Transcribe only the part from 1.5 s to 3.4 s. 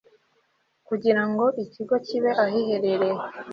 ikigo kibe ahiherereye